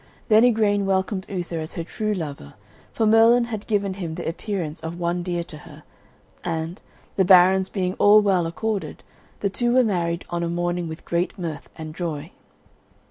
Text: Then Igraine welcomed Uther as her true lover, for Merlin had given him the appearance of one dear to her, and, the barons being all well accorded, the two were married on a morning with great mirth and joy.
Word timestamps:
Then 0.29 0.43
Igraine 0.43 0.87
welcomed 0.87 1.27
Uther 1.29 1.59
as 1.59 1.73
her 1.73 1.83
true 1.83 2.15
lover, 2.15 2.55
for 2.91 3.05
Merlin 3.05 3.43
had 3.43 3.67
given 3.67 3.93
him 3.93 4.15
the 4.15 4.27
appearance 4.27 4.79
of 4.81 4.97
one 4.97 5.21
dear 5.21 5.43
to 5.43 5.57
her, 5.59 5.83
and, 6.43 6.81
the 7.17 7.23
barons 7.23 7.69
being 7.69 7.93
all 7.99 8.19
well 8.19 8.47
accorded, 8.47 9.03
the 9.41 9.49
two 9.51 9.73
were 9.73 9.83
married 9.83 10.25
on 10.31 10.41
a 10.41 10.49
morning 10.49 10.87
with 10.87 11.05
great 11.05 11.37
mirth 11.37 11.69
and 11.75 11.93
joy. 11.93 12.31